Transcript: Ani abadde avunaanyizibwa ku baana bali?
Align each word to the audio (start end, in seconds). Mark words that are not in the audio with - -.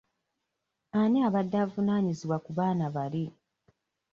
Ani 1.01 1.17
abadde 1.27 1.57
avunaanyizibwa 1.65 2.37
ku 2.45 2.51
baana 2.57 2.85
bali? 2.95 3.25